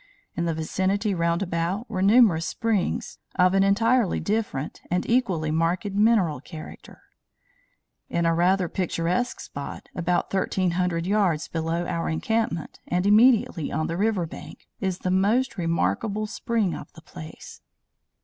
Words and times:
In 0.35 0.45
the 0.45 0.55
vicinity 0.55 1.13
round 1.13 1.43
about 1.43 1.87
were 1.87 2.01
numerous 2.01 2.47
springs 2.47 3.19
of 3.35 3.53
an 3.53 3.61
entirely 3.61 4.19
different 4.19 4.81
and 4.89 5.07
equally 5.07 5.51
marked 5.51 5.85
mineral 5.91 6.39
character. 6.41 7.03
In 8.09 8.25
a 8.25 8.33
rather 8.33 8.67
picturesque 8.67 9.39
spot, 9.39 9.89
about 9.93 10.33
1,300 10.33 11.05
yards 11.05 11.47
below 11.49 11.85
our 11.85 12.09
encampment 12.09 12.79
and 12.87 13.05
immediately 13.05 13.71
on 13.71 13.85
the 13.85 13.95
river 13.95 14.25
bank, 14.25 14.67
is 14.79 14.97
the 14.97 15.11
most 15.11 15.55
remarkable 15.59 16.25
spring 16.25 16.73
of 16.73 16.91
the 16.93 17.03
place. 17.03 17.61